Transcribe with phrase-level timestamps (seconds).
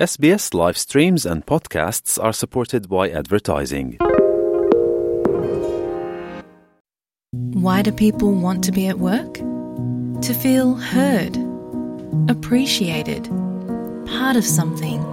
[0.00, 3.98] SBS live streams and podcasts are supported by advertising.
[7.32, 9.34] Why do people want to be at work?
[9.34, 11.36] To feel heard,
[12.30, 13.24] appreciated,
[14.06, 15.04] part of something,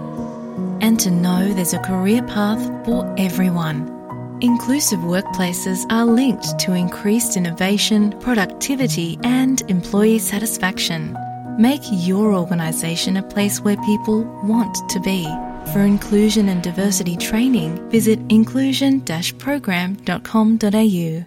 [0.80, 3.94] and to know there's a career path for everyone.
[4.40, 11.14] Inclusive workplaces are linked to increased innovation, productivity, and employee satisfaction.
[11.57, 15.27] Make your organisation a place where people want to be.
[15.71, 21.23] For inclusion and diversity training, visit inclusion-program.com.au.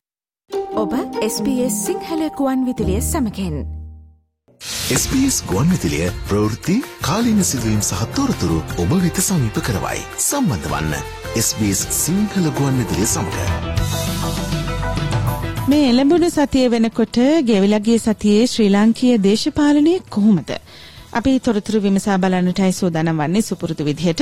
[0.82, 0.92] ඔබ
[1.34, 3.54] SBS Sinhala ගුවන් විදිලිය සමකෙන්
[4.90, 10.00] SBS ගුවන් විදිලිය ප්‍රවෘත්ති කාලීන සිදුවීම් සහ තොරතුරු ඔබ වෙත සමීප කරවයි.
[10.18, 10.94] සම්බන්ධ වන්න
[11.46, 13.36] SBS සිංහල ගුවන් විදිලිය සමඟ.
[15.71, 20.49] මේ එළඹුණු සතිය වෙනකොට ගෙවිලගේ සතියේ ශ්‍රී ලාංකීය දේශපාලනය කොහොමද.
[21.13, 24.21] අපි තොරතුරු විමසා බලන්නටයි සූදානම් වන්නේ සුපුරුදු විදිහට.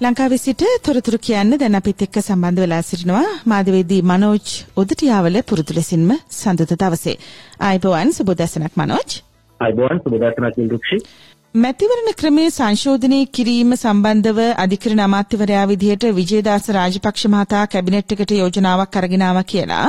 [0.00, 6.10] ලංකාවේ සිට තොරතුරු කියන්න දැන් අපිත් එක්ක සම්බන්ධ වෙලා සිටිනවා මාධ්‍යවේදී මනෝජ් උදටියාවල පුරුදු ලෙසින්ම
[6.32, 7.16] සඳුත දවසේ.
[7.60, 9.10] ආයිබෝවන් සුබදැසනක් මනෝජ්.
[9.60, 10.98] අයිබෝන් සුබදර්ශනක් ඉල්දුක්ෂි
[11.54, 19.24] මැතිවරණ ක්‍රමේ සංශෝධනය කිරීම සම්බන්ධව අධිකරණ අමාත්‍යවරයා විදිහට විජේදාස රාජපක්ෂ මහතා කැබිනට් එකට යෝජනාවක් අරගෙන
[19.28, 19.86] ආවා කියලා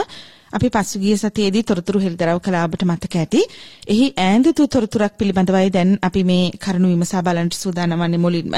[0.53, 3.41] අපි පසුගිය සතියේදී තොරතුරු හෙළිදරව් කළා ඔබට මතක ඇති.
[3.87, 8.55] එහි ඈඳතු තොරතුරක් පිළිබඳවයි දැන් අපි මේ කරුණු විමසා බලන්නට සූදානම් වන්නේ මුලින්ම.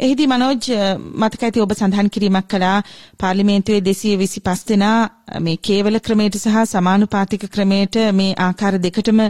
[0.00, 0.68] එහිදී මනෝජ්
[1.16, 2.76] මතක ඇති ඔබ සඳහන් කිරීමක් කළා
[3.20, 4.98] පාර්ලිමේන්තුවේ 225 දෙනා
[5.40, 9.20] මේ කේවල ක්‍රමයට සහ සමානුපාතික ක්‍රමයට මේ ආකාර දෙකටම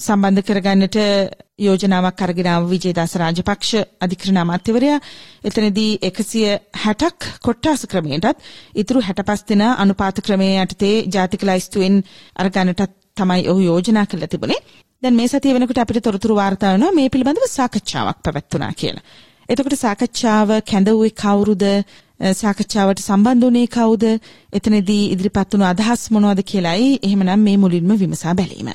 [0.00, 0.96] සම්බන්ධ කරගන්නට
[1.58, 4.98] යෝජනාවක් අරගෙන ආව විජේදාස රාජපක්ෂ අධිකරණ අමාත්‍යවරයා
[5.44, 12.02] එතනදී 160ක් කොට්ටාස ක්‍රමයටත් ඉතුරු 65 දෙනා අනුපාත ක්‍රමයේ යටතේ ජාතික ලයිස්තුවෙන්
[12.36, 12.82] අරගන්නට
[13.16, 14.60] තමයි ඔහු යෝජනා කළා තිබුණේ.
[15.02, 19.04] දැන් මේ සතිය වෙනකොට අපිට තොරතුරු වාර්තා වෙනවා මේ පිළිබඳව සාකච්ඡාවක් පැවැත්වුණා කියලා.
[19.48, 21.64] එතකොට සාකච්ඡාව කැඳවුවේ කවුරුද?
[22.34, 24.04] සාකච්ඡාවට සම්බන්ධ වුණේ කවුද?
[24.52, 28.70] එතනදී ඉදිරිපත් වුණු අදහස් මොනවද කියලායි එහෙමනම් මේ මුලින්ම විමසා බැලීම.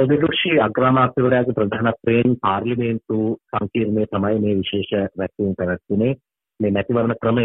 [0.00, 3.16] පොදුරුෂි අග්‍රාමාත්‍යවරයාගේ ප්‍රධානත්වයෙන් පාර්ලිමේන්තු
[3.48, 6.12] සංකීර්ණය තමයි මේ විශේෂ වැක්වීම් පැවැත්වුණේ
[6.60, 7.44] මේ මැතිවරණ ක්‍රමය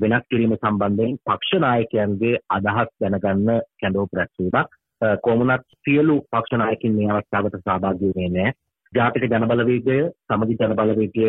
[0.00, 3.50] වෙනස් කිරීම සම්බන්ධයෙන් පක්ෂ නායකයන්ගේ අදහස් දැනගන්න
[3.80, 4.78] කැඳවපු රැස්වීමක්
[5.20, 8.58] කොමුණත් සියලු පක්ෂ නායකින් මේ අවස්ථාවට සහභාගී වෙන්නේ නැහැ.
[8.92, 11.28] ජාතික ජනබලවේගය සමගි ජනබලවේගය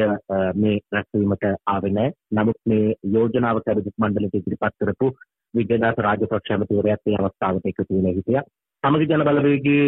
[0.55, 2.17] මේ රැස්වීමට ආවේ නැහැ.
[2.31, 5.15] නමුත් මේ යෝජනාව කැබිනට් මණ්ඩලයට ඉදිරිපත් කරපු
[5.53, 8.45] විජේදාස රාජපක්ෂ ඇමතිවරයාත් මේ අවස්ථාවට එකතු වෙලා හිටියා.
[8.83, 9.83] සමගි ජන බලවේගයේ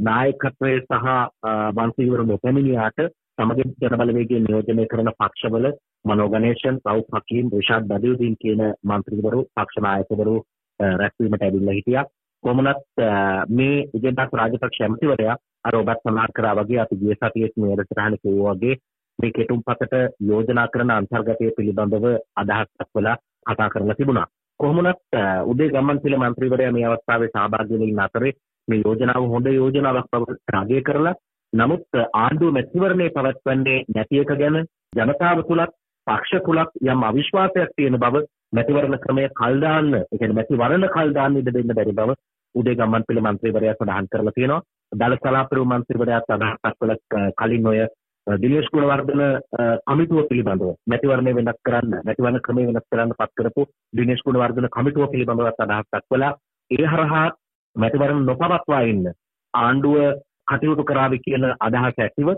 [0.00, 1.08] නායකත්වය සහ
[1.78, 3.00] මන්ත්‍රීවරු නොපැමිණියාට
[3.38, 5.66] සමගි ජන බලවේගයේ නියෝජනය කරන පක්ෂවල
[6.04, 10.36] මනෝ ගණේෂන්, රවුෆ් හකීම්, රිෂාඩ් බදියුදීන් කියන මන්ත්‍රීවරු, පක්ෂ නායකවරු
[10.80, 12.06] රැස්වීමට ඇවිල්ලා හිටියා.
[12.44, 13.04] කොහොමනත්
[13.50, 18.56] මේ විජේදාස රාජපක්ෂ ඇමතිවරයා අර ඔබත් සඳහන් කරා වගේ අපි ගිය සතියේ මේ වැඩසටහන කිව්වා
[18.56, 18.80] වගේ
[19.18, 23.16] මේ කෙටුම්පතට යෝජනා කරන අන්තර්ගතය පිළිබඳව අදහස් දක්වලා
[23.46, 24.28] කතා කරලා තිබුණා.
[24.60, 28.32] කොහොමනත් උදේ ගම්මන්පිල මන්ත්‍රීවරයා මේ අවස්ථාවේ සහභාගී වෙන අතරේ
[28.68, 31.16] මේ යෝජනාව හොඳ යෝජනාවක් බවට අගය කරලා
[31.52, 34.58] නමුත් ආණ්ඩුව මැතිවරණය පවත්වන්නේ නැති එක ගැන
[34.96, 35.76] ජනතාව තුලත්
[36.06, 41.38] පක්ෂ තුලත් යම් අවිශ්වාසයක් තියෙන බව මැතිවරණ ක්‍රමය කල් දාන්න ඒ කියන්නේ මැතිවරණ කල් දාන්න
[41.38, 42.16] ඉඩ දෙන්න බැරි බව
[42.54, 44.62] උදේ ගම්මන්පිල මන්ත්‍රීවරයා සඳහන් කරලා තියෙනවා.
[44.92, 46.94] දල සලාපරු මන්ත්‍රීවරයාත් අදහසක් කළ
[47.38, 47.80] කලින් ඔය
[48.36, 49.22] දිනේශ් ගුණවර්ධන
[49.86, 55.48] කමිටුව පිළිබඳව මැතිවරණය වෙනස් කරන්න මැතිවරණ ක්‍රමය වෙනස් කරන්න පත් කරපු දිනේශ් ගුණවර්ධන කමිටුව පිළිබඳව
[55.48, 56.32] අදහස් දක්වලා
[56.70, 57.26] ඒ හරහා
[57.76, 59.08] මැතිවරණ නොපවත්වා ඉන්න
[59.54, 59.96] ආණ්ඩුව
[60.48, 62.28] කටයුතු කරાવી කියන අදහස ඇතිව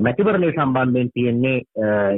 [0.00, 1.58] මැතිවරණය සම්බන්ධයෙන් තියෙන්නේ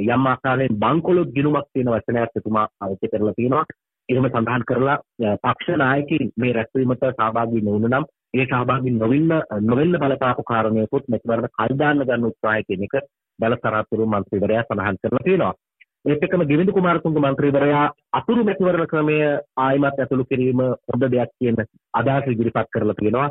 [0.07, 3.65] යම් ආකාරයෙන් බංකොලොත් ගිණුමක් තියෙන වචනයක් එතුමා අවශ්‍ය කරලා තියෙනවා.
[4.09, 4.97] එහෙම සඳහන් කරලා
[5.37, 9.31] පක්ෂ නායකින් මේ රැස්වීමට සහභාගී නොවුන නම් ඒ සහභාගී නොවෙන්න
[9.63, 12.95] නොවෙන්න බලපාපු කාරණයකුත් මෙතුමාට කල් දාන්න ගන්න උත්සාහය කියන එක
[13.39, 15.53] දලසරාතුරු මන්ත්‍රීවරයා සඳහන් කරලා තියෙනවා.
[16.05, 19.17] ඒත් එක්කම ගෙවිඳු කුමාරතුංග මන්ත්‍රීවරයා අතුරු මැතිවරණ ක්‍රමය
[19.57, 21.57] ආයිමත් ඇතුළු කිරීම හොඳ දෙයක් කියන
[21.93, 23.27] අදහස ඉදිරිපත් කරලා තියෙනවා.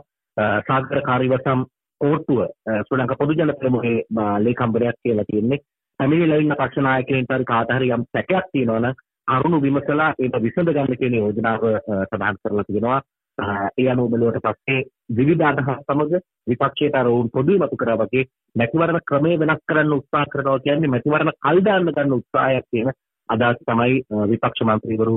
[0.66, 1.64] සාගර කාර්යවසම්
[2.00, 2.40] කෝට්ටුව
[2.80, 3.98] ශ්‍රී ලංකා පොදු ජන ප්‍රමුඛේ
[4.40, 5.64] ලේකම්වරයක් කියලා තියෙන්නේ.
[6.00, 8.96] පැමිණිලා ඉන්න පක්ෂ නායකයින්ට හරි කාට හරි යම් සැකයක් තියෙනවා නම්
[9.28, 11.62] අරුණු විමසලා ඒක විසඳ ගන්න කියන යෝජනාව
[12.02, 13.00] සඳහන් කරලා තියෙනවා.
[13.38, 14.80] ඒ අනුව බලුවට පස්සේ
[15.10, 18.24] විවිධ අදහස් සමග විපක්ෂයට අර වුන් පොදුයි මතු කරා වගේ
[18.56, 22.92] මැතිවරණ ක්‍රමය වෙනස් කරන්න උත්සාහ කරනවා කියන්නේ මැතිවරණ කල් දාන්න ගන්න උත්සාහයක් කියන
[23.28, 23.96] අදහස් තමයි
[24.30, 25.16] විපක්ෂ මන්ත්‍රීවරු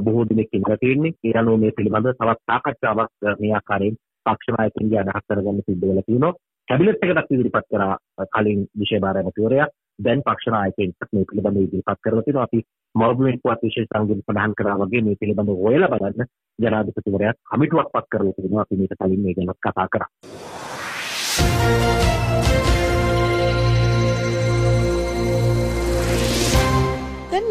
[0.00, 1.12] බොහෝ දිනක් ඉඳලා තියෙන්නේ.
[1.24, 6.34] ඒ අනුව මේ පිළිබඳව තවත් සාකච්ඡාවක් මේ ආකාරයෙන් පක්ෂ නායකයන්ගේ අදහස් කරගන්න සිද්ධ වෙලා තියෙනවා.
[6.68, 7.96] කැබිනට් එකටත් ඉදිරිපත් කරා
[8.34, 9.68] කලින් විෂය භාර ඇමතිවරයා
[9.98, 12.44] දැන් පක්ෂ නායකයින්ට මේ පිළිබඳව ඉදිරිපත් කරලා තියෙනවා.
[12.44, 18.06] අපි මොබ්මෙන්ට් පුවත් විශේෂ සංගම් සඳහන් කරා වගේ මේ පිළිබඳව හොයලා බලන්න ජනාධිපතිවරයා කමිටුවක් පත්
[18.08, 18.62] කරලා තිබෙනවා.
[18.62, 20.10] අපි මේක කලින් මේ ගැන කතා කරා.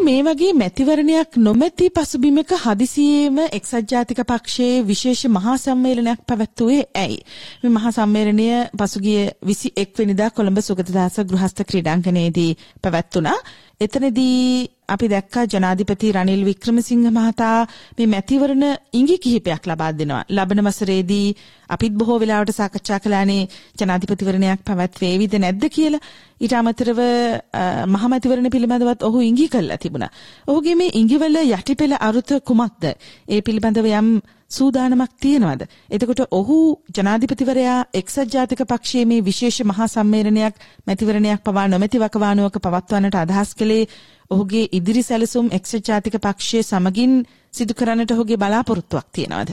[0.02, 7.18] මේ වගේ මැතිවරණයක් නොමැති පසුබිමක හදිසියේම එක්සත් ජාතික පක්ෂයේ විශේෂ මහා සම්මේලනයක් පැවැත්වුවේ ඇයි?
[7.62, 12.50] මේ මහා සම්මේලනය පසුගිය 21 වෙනිදා කොළඹ සුගතදාස ගෘහස්ත ක්‍රීඩාංගණයේදී
[12.82, 13.38] පැවැත්වුණා.
[13.80, 17.66] එතනදී අපි දැක්කා ජනාධිපති රනිල් වික්‍රමසිංහ මහතා
[17.98, 20.24] මේ මැතිවරණ ඉඟි කිහිපයක් ලබා දෙනවා.
[20.28, 21.26] ලබන වසරේදී
[21.72, 23.40] අපිත් බොහෝ වෙලාවට සාකච්ඡා කළානේ
[23.76, 26.02] ජනාධිපතිවරණයක් පැවැත්වේවිද නැද්ද කියලා.
[26.40, 27.00] ඊට අමතරව
[27.88, 30.12] මහමැතිවරණ පිළිබඳවත් ඔහු ඉඟි කළා තිබුණා.
[30.46, 32.84] ඔහුගේ මේ ඉඟිවල යටිපෙළ අරුත කුමක්ද?
[33.28, 34.08] ඒ පිළිබඳව යම්
[34.50, 35.62] සූදානමක් තියෙනවද?
[35.90, 36.56] එතකොට ඔහු
[36.90, 40.54] ජනාධිපතිවරයා එක්සත් ජාතික පක්ෂයේ මේ විශේෂ මහා සම්මේලනයක්
[40.86, 43.86] මැතිවරණයක් පවා නොමැති වකවානුවක පවත්වන්නට අදහස් කළේ
[44.30, 47.14] ඔහුගේ ඉදිරි සැලසුම් එක්සත් ජාතික පක්ෂයේ සමගින්
[47.52, 49.50] සිදු කරන්නට ඔහුගේ බලාපොරොත්තුවක් තියෙනවද?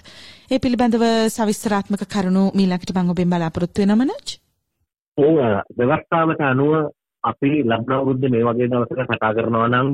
[0.52, 4.30] ඒ පිළිබඳව සවිස්තරාත්මක කරුණු මීළඟට මම ඔබෙන් බලාපොරොත්තු වෙනවා මනෝජ්.
[5.18, 5.36] ඔව්
[5.80, 6.76] ව්‍යවස්ථාවට අනුව
[7.24, 9.90] අපි ලබන අවුරුද්දේ මේ වගේ දවසක කතා කරනවා නම්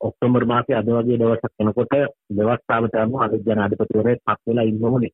[0.00, 1.94] ඔක්තෝබර් මාසේ අද වගේ දවසක් වෙනකොට
[2.32, 5.12] ව්‍යවස්ථාවට අනුව අලුත් ජනාධිපතිවරයෙක් පත් වෙලා ඉන්න ඕනේ.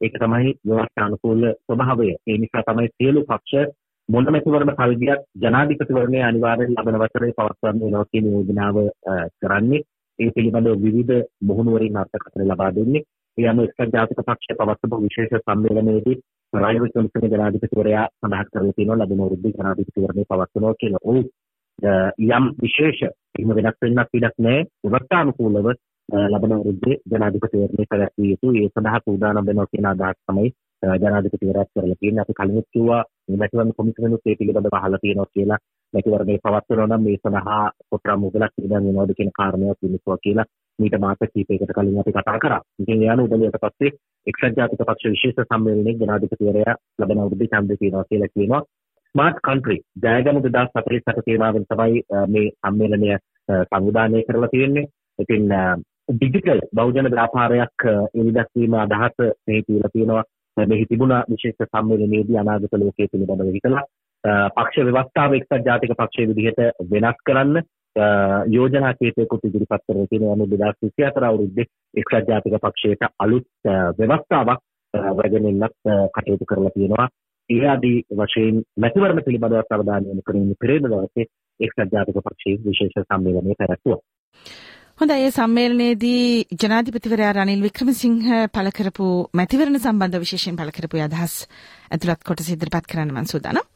[0.00, 2.08] ඒක තමයි ව්‍යවස්ථානුකූල ස්වභාවය.
[2.22, 3.74] ඒ නිසා තමයි සියලු පක්ෂ
[4.08, 8.76] මොන මැතිවරණ පරිදියක් ජනාධිපතිවරණය අනිවාර්යෙන් ලබන වසරේ පවත්වන්න වෙනවා කියන යෝජනාව
[9.40, 9.84] කරන්නේ.
[10.18, 13.06] ඒ පිළිබඳව විවිධ මුහුණුවරින් අර්ථකථන ලබා දෙන්නේ.
[13.38, 16.16] ඒ අනුව එක්සත් ජාතික පක්ෂය පවත්වපු විශේෂ සම්මේලනයේදී
[16.52, 21.04] රනිල් වික්‍රමසිංහ ජනාධිපතිවරයා සඳහන් කරලා තියෙනවා ලැබෙන අවුරුද්දේ ජනාධිපතිවරණය පවත්වනවා කියලා.
[21.04, 21.16] ඔව්
[22.28, 24.66] යම් විශේෂ එහෙම වෙනස් වෙන්නක් ඉඩක් නැහැ.
[24.84, 25.66] ව්‍යවස්ථානුකූලව
[26.08, 28.54] ලබන අවුරුද්දේ ජනාධිපතිවරණය පැවැත්විය යුතු.
[28.54, 30.48] ඒ සඳහා සූදානම් වෙනවා කියන අදහස් තමයි
[30.82, 32.22] ජනාධිපතිවරයාත් කරලා තියෙන්නේ.
[32.22, 35.60] අපි කලින් කිව්වා මේ මැතිවරණ කොමිසමෙනුත් ඒ පිළිබඳව අහලා තියෙනවා කියලා.
[35.96, 40.46] මැතිවරණය පවත්වනවා නම් මේ සඳහා කොතරම් මුදලක් ඉදන් වෙනවද කියන කාරණයක් විමසුවා කියලා
[40.78, 42.60] මීට මාස කිහිපයකට කලින් අපි කතා කරා.
[42.78, 43.92] ඉතින් ඒ අනුව උදලියට පස්සේ
[44.26, 48.62] එක්සත් ජාතික පක්ෂ විශේෂ සම්මේලනයේ ජනාධිපතිවරයා ලබන අවුරුද්දේ ඡන්දය තියනවා කියලා කියනවා.
[49.14, 53.10] ස්මාර්ට් කන්ට්‍රි ජයගනු 2048 තේමාවෙන් තමයි මේ සම්මේලනය
[53.64, 54.86] සංවිධානය කරලා තියෙන්නේ.
[55.18, 55.44] ඉතින්
[56.08, 59.16] ඩිජිටල් බහුජන ව්‍යාපාරයක් එළිදැක්වීම අදහස
[59.46, 60.24] මේ කියලා තියෙනවා.
[60.56, 63.84] මෙහි තිබුණ විශේෂ සම්මේලනයේදී අනාගත ලෝකයේ පිළිබඳව හිතලා
[64.24, 67.62] පක්ෂ ව්‍යවස්ථාව එක්සත් ජාතික පක්ෂයේ විදිහට වෙනස් කරන්න
[68.48, 73.46] යෝජනා කීපයකුත් ඉදිරිපත් කරලා තියෙනවා මේ 2024 අවුරුද්දේ එක්සත් ජාතික පක්ෂයට අලුත්
[73.98, 74.60] ව්‍යවස්ථාවක්
[75.18, 75.78] රැගෙනන්නත්
[76.12, 77.08] කටයුතු කරලා තියෙනවා
[77.50, 81.26] ඒ ආදී වශයෙන් මැතිවරණ පිළිබඳව අවධානය යොමු කරමින් පෙරේද දවසේ
[81.60, 84.00] එක්සත් ජාතික පක්ෂයේ විශේෂ සම්මේලනය පැවැත්වුවා.
[85.00, 86.26] හොඳයි ඒ සම්මේලනයේදී
[86.56, 88.20] ජනාධිපතිවරයා රනිල් වික්‍රමසිංහ
[88.50, 91.34] පළ කරපු මැතිවරණ සම්බන්ධ විශේෂයෙන් පළ කරපු අදහස්
[91.90, 93.66] ඇතුළත් කොටස ඉදිරිපත් කරන්න මම සූදානම්.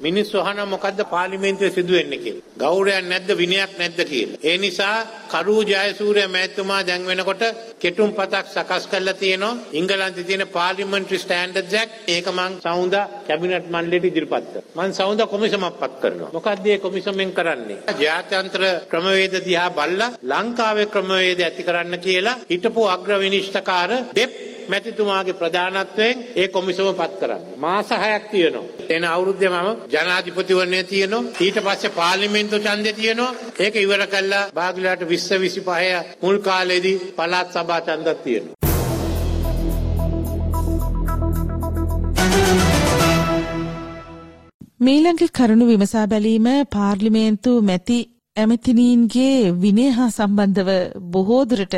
[0.00, 2.44] මිනිස්සු අහන මොකද්ද පාර්ලිමේන්තුවේ සිදුවෙන්නේ කියලා.
[2.58, 4.38] ගෞරවයක් නැද්ද විනයක් නැද්ද කියලා.
[4.42, 4.96] ඒ නිසා
[5.28, 7.42] කරූ ජයසූරිය මෑතුමා දැන් වෙනකොට
[7.78, 9.58] කෙටුම් පතක් සකස් කරලා තියෙනවා.
[9.72, 14.64] ඉංගලන්තේ තියෙන පාර්ලිමේන්ටරි ස්ටෑන්ඩඩ්ස් ඇක්ට් ඒක මං සවුන්දා කැබිනට් මණ්ඩලයට ඉදිරිපත් කරනවා.
[14.78, 16.30] මං සවුන්දා කොමිසමක් පත් කරනවා.
[16.32, 17.80] මොකද්ද මේ කොමිසමෙන් කරන්නේ?
[18.00, 24.32] ජාත්‍යන්තර ක්‍රමවේද දිහා බලලා ලංකාවේ ක්‍රමවේද ඇති කරන්න කියලා හිටපු අග්‍ර විනිශ්චකාර දෙප්
[24.70, 27.42] මැතිතුමාගේ ප්‍රධානත්වයෙන් ඒ කොමිසම පත් කරන්න.
[27.58, 28.64] මාස 6ක් තියෙනවා.
[28.88, 31.28] එන අවුරුද්දේ මම ජනාධිපතිවරණය තියෙනවා.
[31.40, 33.32] ඊට පස්සේ පාර්ලිමේන්තු ඡන්දේ තියෙනවා.
[33.58, 38.56] ඒක ඉවර කළා බාගලට 20 25 මුල් කාලේදී පළාත් සභා ඡන්දක් තියෙනවා.
[44.80, 47.98] මීළඟ කරුණු විමසා බැලීම පාර්ලිමේන්තු මැති
[48.36, 50.70] ඇමතිනීන්ගේ විනය හා සම්බන්ධව
[51.12, 51.74] බොහෝ දුරට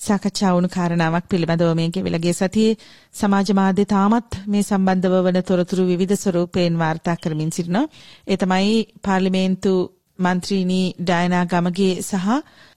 [0.00, 2.78] සාකච්ඡා වුණු කාරණාවක් පිළිබඳව මේ ගෙවිලගේ සතියේ
[3.12, 7.86] සමාජ මාධ්‍ය තාමත් මේ සම්බන්ධව වන තොරතුරු විවිධ ස්වරූපයෙන් වාර්තා කරමින් සිටිනවා.
[8.26, 9.72] ඒ තමයි පාර්ලිමේන්තු
[10.18, 12.28] මන්ත්‍රීනි ඩයනා ගමගේ සහ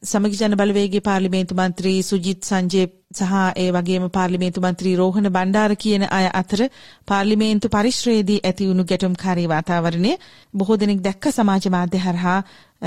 [0.04, 6.06] සමගි ජන බලවේගයේ පාර්ලිමේන්තු මන්ත්‍රී සුජිත් සංජේ සහ ඒ වගේම පාර්ලිමේන්තු මන්ත්‍රී රෝහණ බණ්ඩාර කියන
[6.10, 6.62] අය අතර
[7.08, 10.12] පාර්ලිමේන්තු පරිශ්‍රයේදී ඇති වුණු ගැටුම්කාරී වාතාවරණය
[10.54, 12.40] බොහෝ දෙනෙක් දැක්ක සමාජ මාධ්‍ය හරහා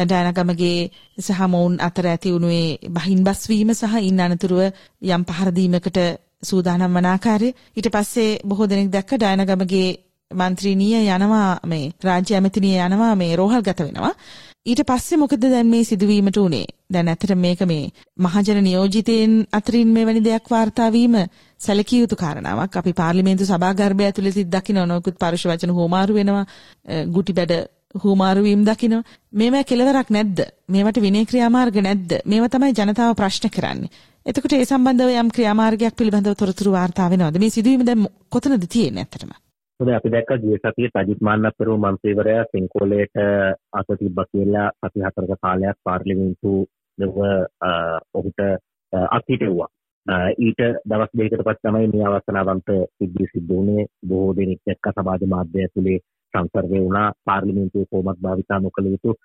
[0.04, 0.78] ඩයනගමගේ
[1.18, 4.62] සහ මොවුන් අතර ඇති වුණේ බහින්බස් වීම සහ ඉන් අනතුරුව
[5.08, 5.98] යම් පහර දීමකට
[6.42, 7.48] සූදානම් වන ආකාරය.
[7.76, 9.88] ඊට පස්සේ බොහෝ දෙනෙක් දැක්ක ඩයනගමගේ
[10.30, 14.12] මන්ත්‍රීණිය යනවා මේ රාජ්‍ය ඇමතිනිය යනවා මේ රෝහල්ගත වෙනවා
[14.64, 17.84] ඊට පස්සේ මොකද දැන් මේ සිදුවීමට උනේ දැන් ඇත්තට මේක මේ
[18.18, 21.16] මහජන නියෝජිතයින් අතරින් මෙවැනි දෙයක් වාර්තා වීම
[21.60, 26.44] සැලකිය යුතු කාරණාවක් අපි පාර්ලිමේන්තු සභාගර්භය ඇතුළතදී දකින්න නොයෙකුත් පරුෂ වචන හෝමාරු වෙනවා
[27.08, 27.54] ගුටි බැඩ
[27.94, 29.04] හුමාරු වීම දකිනවා.
[29.32, 30.40] මේවා කෙලවරක් නැද්ද?
[30.68, 32.18] මේවට විනය ක්‍රියාමාර්ග නැද්ද?
[32.26, 33.90] මේවා තමයි ජනතාව ප්‍රශ්න කරන්නේ.
[34.26, 37.38] එතකොට ඒ සම්බන්ධව යම් ක්‍රියාමාර්ගයක් පිළිබඳව තොරතුරු වාර්තා වෙනවද?
[37.38, 39.34] මේ සිදුවීම දැන් කොතනද තියෙන්නේ ඇත්තටම?
[39.84, 43.16] හොඳයි අපි දැක්ක ගිය සතියේ සජිත් මාන්නපෙරුම මන්ත්‍රීවරයා සිංකෝලේට
[43.70, 46.56] අත තිබ්බා කියලා සති හතරක කාලයක් පාර්ලිමේන්තුව
[48.14, 48.40] ඔහුට
[49.08, 49.68] අත්හිටෙව්වා.
[50.38, 55.60] ඊට දවස් දෙකකට පස්සේ තමයි මේ අවස්ථාවන්ත සිද්ධිය සිද්ධ වුණේ බොහෝ දෙනෙක් එක්ක සමාජ මාධ්‍ය
[55.60, 55.98] ඇතුලේ
[56.34, 59.16] සංසර්ගය වුණා පාර්ලිමේන්තුවේ කොහොමත් භාවිතා නොකළ යුතු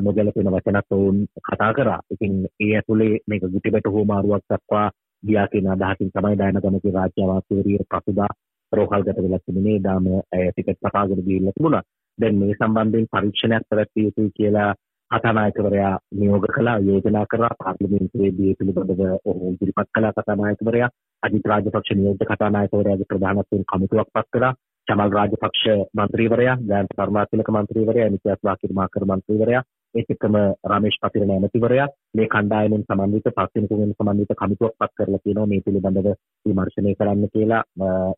[0.00, 2.00] නොගැලපෙන වචනත් ඔවුන් කතා කරා.
[2.10, 4.88] ඉතින් ඒ ඇතුලේ මේක ගුටිබෙට හෝමාරුවක් දක්වා
[5.22, 8.32] ගියා කියන අදහසින් තමයි ඩයනගමගේ රාජ්‍ය අමාත්‍යවරිය පසුදා
[8.74, 9.78] රෝහල්ගත වෙලා තිබුණේ.
[9.80, 11.84] දාම ඇය ටිකට් කපාගෙන ගිහිල්ලා තිබුණා.
[12.18, 14.70] දැන් මේ සම්බන්ධයෙන් පරීක්ෂණයක් පැවැත්විය යුතුයි කියලා
[15.10, 20.90] කතානායකවරයා නියෝග කළා යෝජනා කරා පාර්ලිමේන්තුවේදී ඒ පිළිබඳව ඔහු ඉදිරිපත් කළා කතානායකවරයා
[21.22, 24.54] අජිත් රාජපක්ෂ නියෝජ්‍ය කතානායකවරයාගේ ප්‍රධානත්වයෙන් කමිටුවක් පත් කළා
[24.86, 25.64] චමල් රාජපක්ෂ
[25.94, 29.62] මන්ත්‍රීවරයා ජයන්ත කර්මාතිලක මන්ත්‍රීවරයා නිත්‍යස් වාකිරමාකර මන්ත්‍රීවරයා
[29.94, 30.36] ඒත් එක්කම
[30.66, 36.08] රමේෂ් පතිරණ ඇමතිවරයා මේ කණ්ඩායමෙන් සමන්විත පස්වෙනිකුගෙන් සමන්විත කමිටුවක් පත් කරලා තියෙනවා මේ පිළිබඳව
[36.46, 37.62] විමර්ශනය කරන්න කියලා.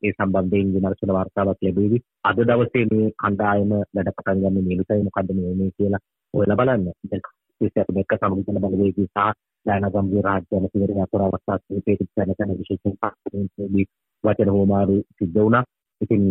[0.03, 1.99] ඒ සම්බන්ධයෙන් විමර්ශන වාර්තාවක් ලැබෙවි.
[2.25, 6.03] අද දවසේ මේ කණ්ඩායම වැඩ පටන් ගන්න මේ නිසයි මොකද්ද මේ මේ කියලා
[6.35, 6.89] ඔයලා බලන්න.
[7.05, 7.23] දැන්
[7.61, 9.31] විශේෂයෙන් මේක සමුගතන බලවේගී සහ
[9.67, 13.87] දානගම්ගේ රාජ්‍ය ඇමතිවරයා අතර අවස්ථා කිහිපයකට යන කෙන විශේෂයෙන් පාර්ලිමේන්තුවේදී
[14.25, 15.65] වචන හෝමාරු සිද්ධ වුණා.
[16.01, 16.23] ඉතින්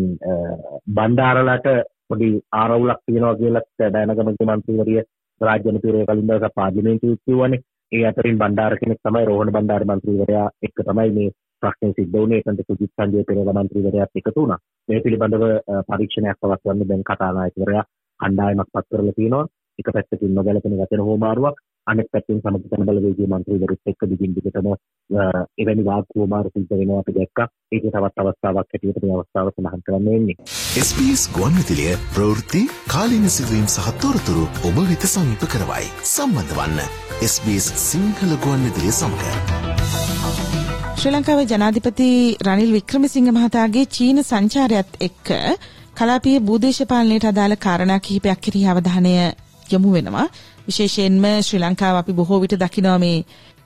[0.95, 1.67] බණ්ඩාරලට
[2.09, 5.03] පොඩි ආරවුලක් තියෙනවා කියලා ඩයනගමගේ මන්ත්‍රීවරිය
[5.41, 7.63] රාජ්‍ය මන්ත්‍රීවරයා කලින් දවසක් පාර්ලිමේන්තුවේ කිව්වනේ.
[7.91, 12.41] ඒ අතරින් බණ්ඩාර කෙනෙක් තමයි රෝහණ බණ්ඩාර මන්ත්‍රීවරයා එක්ක තමයි මේ ප්‍රශ්නේ සිද්ධ වුණේ.
[12.41, 14.59] එතනට සුජිත් සංජය පෙරේරා මන්ත්‍රීවරයාත් එකතු වුණා.
[14.89, 15.45] මේ පිළිබඳව
[15.89, 17.85] පරීක්ෂණයක් පවත්වන්න දැන් කතානායකවරයා
[18.19, 19.45] කණ්ඩායමක් පත් කරලා තියෙනවා.
[19.79, 24.69] එක පැත්තකින් නොගැලපෙන වචන හෝමාරුවක් අනෙක් පැත්තෙන් සමග බලවේගයේ මන්ත්‍රීවරුත් එක්ක දිගින් දිගටම
[25.61, 27.47] එවැනි වාක් හෝමාරු සිද්ධ වෙනවා අපි දැක්කා.
[27.71, 30.37] ඒක තවත් අවස්ථාවක් හැටියට මේ අවස්ථාව සඳහන් කරන්න එන්නේ.
[30.81, 32.61] SBS ගුවන්විදුලිය ප්‍රවෘත්ති
[32.93, 35.85] කාලීන සිදුවීම් සහ තොරතුරු ඔබ වෙත සමීප කරවයි.
[36.07, 36.81] සම්බන්ධ වන්න
[37.25, 39.23] SBS සිංහල ගුවන්විදුලිය සමග.
[40.97, 42.09] ශ්‍රී ලංකාවේ ජනාධිපති
[42.45, 45.33] රනිල් වික්‍රමසිංහ මහතාගේ චීන සංචාරයත් එක්ක
[45.97, 49.15] කලාපීය භූදේශපාලනයට අදාළ කාරණා කිහිපයක් කෙරෙහි අවධානය
[49.71, 50.27] යොමු වෙනවා.
[50.67, 53.17] විශේෂයෙන්ම ශ්‍රී ලංකාව අපි බොහෝ විට දකිනවා මේ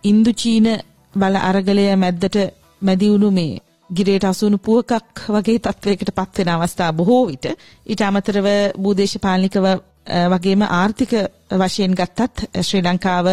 [0.03, 0.67] ඉන්දු චීන
[1.13, 2.37] බල අරගලය මැද්දට
[2.81, 7.45] මැදි වුණු මේ ගිරේට අසුණු පුවකක් වගේ තත්වයකට පත් වෙන අවස්ථා බොහෝ විට
[7.85, 9.65] ඊට අමතරව භූදේශපාලනිකව
[10.27, 11.13] වගේම ආර්ථික
[11.53, 13.27] වශයෙන් ගත්තත් ශ්‍රී ලංකාව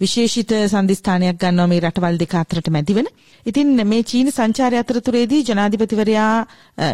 [0.00, 3.06] විශේෂිත සන්ධිස්ථානයක් ගන්නවා මේ රටවල් දෙක අතරට මැදිවෙන.
[3.46, 6.34] ඉතින් මේ චීන සංචාරය අතරතුරේදී ජනාධිපතිවරයා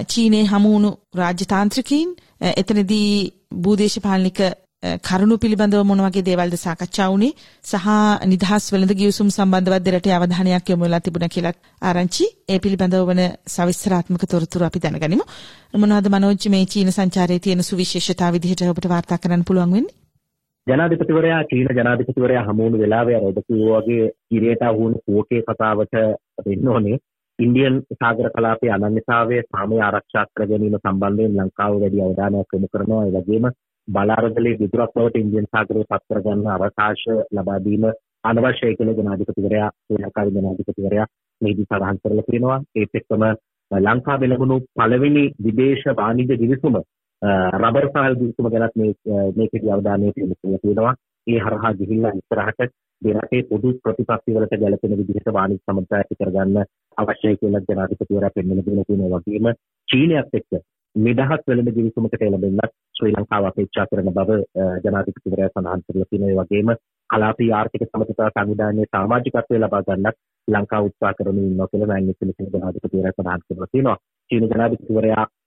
[0.06, 2.14] චීනයේ හමු වුණු රාජ්‍ය තාන්ත්‍රිකයින්
[2.52, 3.11] එතනදී
[3.56, 4.40] භූදේශපාලනික
[4.83, 7.33] කරුණු පිළිබඳව මොන වගේ දේවල්ද සාකච්ඡා වුණේ
[7.64, 7.87] සහ
[8.25, 12.25] නිදහස් වෙළඳ ගිවිසුම් සම්බන්ධව දෙරට අවධානයක් යොමු වෙලා තිබුණා කියලා ආරංචි.
[12.49, 15.25] ඒ පිළිබඳව වන සවිස්තරාත්මක තොරතුරු අපි දැනගනිමු.
[15.75, 19.97] මොනවද මනෝජ් මේ චීන සංචාරයේ තියෙන සුවිශේෂතා විදිහට ඔබට වාර්තා කරන්න පුළුවන් වෙන්නේ?
[20.66, 25.95] ජනාධිපතිවරයා චීන ජනාධිපතිවරයා හමු වුණු වෙලාවේ අර ඔබ කිව්වා වගේ කිරියට වුණු කෝකේ කතාවට
[26.47, 26.99] වෙන්න ඕනේ.
[27.38, 33.06] ඉන්දියන් සාගර කලාපයේ අනන්‍යතාවය සාමය ආරක්ෂා කර ගැනීම සම්බන්ධයෙන් ලංකාව වැඩි අවධානයක් යොමු කරනවා.
[33.06, 33.47] ඒ වගේම
[33.88, 37.85] බලාරදලේ විදුරක් බවට ඉන්දියන් සාගරය පත් කරගන්න අවකාශ ලබා දීම
[38.25, 41.07] අනවශ්‍යයි කියලා ජනාධිපතිවරයා ශ්‍රී ලංකාවේ ජනාධිපතිවරයා
[41.40, 42.61] මේදී සඳහන් කරලා තියෙනවා.
[42.75, 43.25] ඒත් එක්කම
[43.71, 46.81] ලංකාවේ ලැබුණු පළවෙනි විදේශ වාණිජ්‍ය දිවිසුම
[47.57, 48.93] රබර් සහල් දිවිසුම ගැනත් මේ
[49.37, 50.95] මේකේ අවධානය යොමු කරලා තියෙනවා.
[51.26, 56.64] ඒ හරහා ගිහිල්ලා ඉස්සරහට දෙරටේ පොදු ප්‍රතිපත්ති වලට ගැලපෙන විදිහට වාණිජ්‍ය සම්බන්ධය ඇති කරගන්න
[56.97, 59.52] අවශ්‍යයි කියලා ජනාධිපතිවරයා පෙන්වලා දෙන තියෙනවා වගේම
[59.88, 60.62] චීනයත් එක්ක
[60.97, 64.38] නිදහස් වෙළඳ ගිවිසුමකට එළඹෙන්නත් ශ්‍රී ලංකාව අපේක්ෂා කරන බව
[64.85, 66.31] ජනාධිපතිවරයා සඳහන් කරලා තියෙනවා.
[66.31, 66.71] ඒ වගේම
[67.11, 70.17] කලාපීය ආර්ථික සමතුලිතතා සංවිධානයේ සමාජිකත්වය ලබා ගන්නත්
[70.49, 73.99] ලංකාව උත්සාහ කරමින් ඉන්නවා කියලා මෑන්නිස් පිළිසින ජනාධිපතිවරයා සඳහන් කරලා තියෙනවා.
[74.31, 74.49] චීන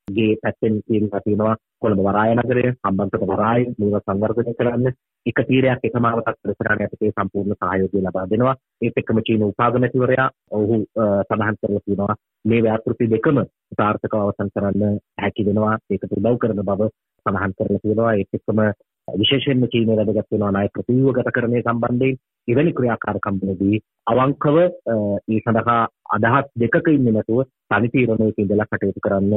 [0.10, 4.88] ජනාධිපතිවරයාගේ පැත්තෙන් කියනවා තියෙනවා කොළඹ වරාය නගරය සම්බන්ධක වරාය මේවා සංවර්ධනය කරන්න
[5.26, 8.56] එක තීරයක් එකමාවතක් ප්‍රසරණ යටතේ සම්පූර්ණ සහයෝගය ලබා දෙනවා.
[8.82, 10.78] ඒත් එක්කම චීන උපාගමැතිවරයා ඔහු
[11.24, 13.42] සඳහන් කරලා තියෙනවා මේ ව්‍යාපෘති දෙකම
[13.78, 15.76] සාර්ථකව අවසන් කරන්න හැකි වෙනවා.
[15.90, 16.92] ඒකට උදව් කරන බව
[17.26, 18.14] සඳහන් කරලා තියෙනවා.
[18.14, 18.60] ඒත් එක්කම
[19.08, 27.14] විශේෂයෙන්ම චීනය වැදගත් වෙනවා ණය ප්‍රතිව්‍යුහගතකරණය සම්බන්ධයෙන් එවැනි ක්‍රියාකාරකම්වලදී අවංකව ඒ සඳහා අදහස් දෙකක ඉන්නේ
[27.14, 29.34] නැතුව තනි තීරණයක ඉඳලා කටයුතු කරන්න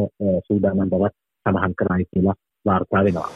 [0.47, 1.14] සූදානම් බවත්
[1.47, 3.31] සඳහන් කරයි කියලා වාර්තා වෙනවා.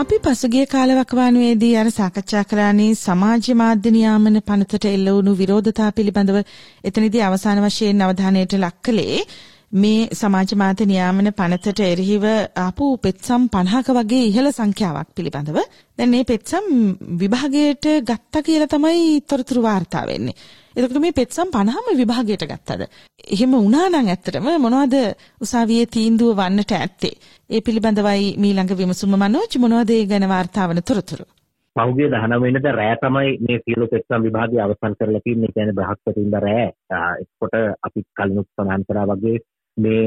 [0.00, 6.38] අපි පසුගිය කාලවකවානුවේදී අර සාකච්ඡා කරන්නේ සමාජ මාධ්‍ය නියාමන පනතට එල්ල වුණු විරෝධතා පිළිබඳව
[6.84, 9.18] එතනදී අවසාන වශයෙන් අවධානයට ලක් කළේ
[9.72, 12.24] මේ සමාජ මාධ්‍ය නියාමන පනතට එරෙහිව
[12.58, 15.58] ආපු පෙත්සම් 50ක වගේ ඉහළ සංඛ්‍යාවක් පිළිබඳව
[15.98, 16.66] දැන් මේ පෙත්සම්
[17.20, 20.34] විභාගයට ගත්තා කියලා තමයි තොරතුරු වාර්තා වෙන්නේ.
[20.74, 22.82] එතකොට මේ පෙත්සම් 50ම විභාගයට ගත්තද?
[23.28, 24.96] එහෙම වුණා නම් ඇත්තටම මොනවද
[25.40, 27.14] උසාවියේ තීන්දුව වන්නට ඇත්තේ?
[27.50, 31.28] ඒ පිළිබඳවයි මීළඟ විමසුම මනෝජ් මොනවද ඒ ගැන වාර්තා වන තොරතුරු?
[31.76, 35.48] පහුගිය 19 වෙනිදා රෑ තමයි මේ සියලු පෙත්සම් විභාගය අවසන් කරලා තියෙන්නේ.
[35.48, 36.68] ඒ කියන්නේ බ්‍රහස්පතින්දා රෑ.
[37.22, 39.38] එතකොට අපි කලිනුත් සඳහන් කරා වගේ
[39.80, 40.02] මේ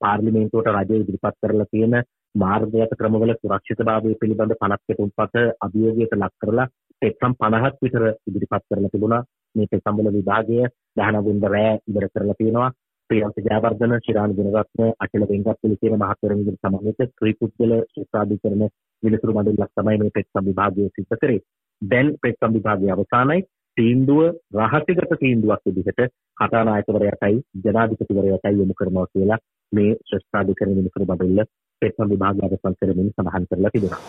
[0.00, 1.96] පාර්ලිමේන්තුවට රජය ඉදිරිපත් කරලා තියෙන
[2.34, 6.66] මාර්ගගත ක්‍රමවල සුරක්ෂිතභාවය පිළිබඳ 50 කෙටුම්පත අභියෝගයට ලක් කරලා
[7.02, 9.22] පෙත්සම් 50ක් විතර ඉදිරිපත් කරලා තිබුණා.
[9.54, 10.58] මේ පෙත්සම් වල විභාගය
[10.96, 12.70] 19 වෙනිදා රෑ ඉවර කරලා තියෙනවා.
[13.10, 18.64] ප්‍රියන්ත ජයවර්ධන ශිරාණ ගුණරත්න අචල වෙංගත්තුල කියන මහත්වරුන් විදිහට සමන්විත ත්‍රිපුද්ගල ශිෂ්ටාධිකරණ
[19.02, 21.44] විලසුරු මණ්ඩලයක් තමයි මේ පෙත් සංවිභාගය සිද්ධ කරේ.
[21.82, 23.46] දැන් පෙත් සංවිභාගය අවසానයි.
[23.76, 24.20] තීන්දුව
[24.58, 26.00] රහසිගත තීන්දුවක් විදිහට
[26.38, 29.38] කතානායකවරයාටයි ජනාධිපතිවරයාටයි යොමු කරනවා කියලා
[29.72, 31.40] මේ ශිෂ්ටාධිකරණ විලසුරු මණ්ඩල
[31.82, 34.02] පෙත් සංවිභාගය අවසන් කරමින් සඳහන් කරලා තිබෙනවා.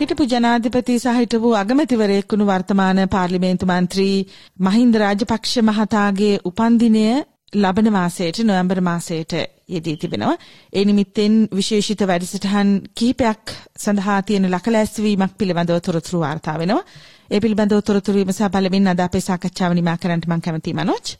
[0.00, 4.16] හිටපු ජනාධිපති සහ හිටපු අගමැතිවරයෙක් වුණු වර්තමාන පාර්ලිමේන්තු මන්ත්‍රී
[4.60, 7.04] මහින්ද රාජපක්ෂ මහතාගේ උපන්දිනය
[7.52, 9.32] ලබන මාසයට නොවැම්බර් මාසයට
[9.66, 10.36] යෙදී තිබෙනවා.
[10.72, 16.82] ඒ නිමිත්තෙන් විශේෂිත වැඩසටහන් කිහිපයක් සඳහා තියෙන ලකලැස්වීමක් පිළිබඳව තොරතුරු වාර්තා වෙනවා.
[17.30, 21.16] ඒ පිළිබඳව තොරතුරු විමසා බලමින් අද අපේ සාකච්ඡාව නිමා කරන්නට මම කැමතියි මනෝජ්.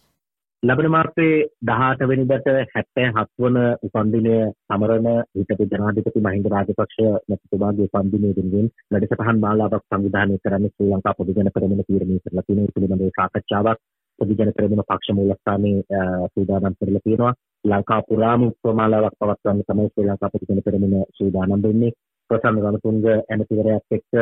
[0.63, 1.33] ලබන මාසේ
[1.65, 4.33] 18 වෙනිදාට 77 වන උපන්දිනය
[4.67, 11.37] සමරන හිටපු ජනාධිපති මහින්ද රාජපක්ෂ මැතිතුමාගේ උපන්දිනය වෙනුවෙන් වැඩසටහන් මාලාවක් සංවිධානය කරන්න ශ්‍රී ලංකා පොදු
[11.37, 13.81] ජන පෙරමුණ තීරණය කරලා තියෙන ඒ පිළිබඳව සාකච්ඡාවක්
[14.19, 17.35] ප්‍රතිජන පෙරමුණ පක්ෂ මූලස්ථානයේ සූදානම් කරලා තියෙනවා.
[17.65, 21.97] ලංකා පුරාම උපමාලාවක් පවත්වන්න තමයි ශ්‍රී ලංකා ප්‍රතිජන පෙරමුණ සූදානම් වෙන්නේ.
[22.31, 24.13] ප්‍රසන්න රණතුංග ඇමතිවරයාත් එක්ක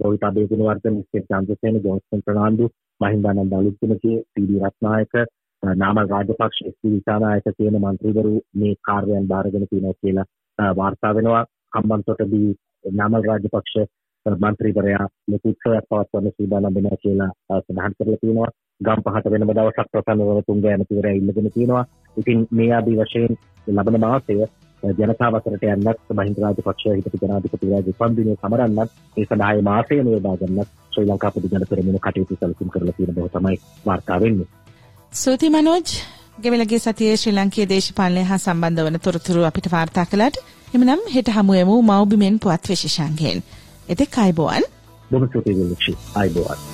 [0.00, 2.68] Rohitha Abeygunawardena, Steve Chandrasena, Johnson Fernando,
[3.00, 5.14] Mahindananda Aluthgamage, P D Rathnayake,
[5.62, 6.94] Namal Rajapaksa, S P.
[6.94, 11.44] Dissanayake කියන മന്ത്രിවරු මේ කාර්යයන් බාරගෙන තියෙනවා කියලා වාර්තා වෙනවා.
[11.72, 12.48] කම්බන්තොටදී
[12.92, 13.76] නාමල් රාජපක්ෂ
[14.26, 17.30] මන්ත්‍රීවරයා මේ කුච්චයක් පවත්වන්න සූදානම් වෙනවා කියලා
[17.60, 18.50] සඳහන් කරලා තියෙනවා.
[18.80, 21.84] ගම්පහට වෙනම දවසක් ප්‍රසන්න රණතුංග ඇමතිවරයා ඉල්ලගෙන තියෙනවා
[22.16, 24.38] ඉතින් මේ ආදී වශයෙන් ලබන මාසය
[24.82, 31.06] ජනතාව අතරට යන්නත් මහින්ද රාජපක්ෂ හිටපු ජනාධිපතිවරයාගේ උපන්දිනය සමරන්නත් ඒ සඳහා මාසය යොදා ගන්නත් ශ්‍රී
[31.06, 34.50] ලංකා පොදු ජන පෙරමුණ කටයුතු සැලසුම් කරලා තියෙන බව තමයි වාර්තා වෙන්නේ
[35.12, 35.96] සූති මනෝජ්
[36.42, 40.40] ගෙවලගේ සතියේ ශ්‍රී ලංකීය දේශපාලනය හා සම්බන්ධ වන තොරතුරු අපිට වාර්තා කළාට
[40.72, 43.44] එමනම් හෙට හමුවෙමු මෞබිමෙන් පුවත් විශේෂාංගයෙන්.
[43.88, 44.70] එතෙක් අයිබෝවන්.
[45.10, 46.00] බොහොම ස්තුතියි.
[46.14, 46.73] අයිබෝවන්.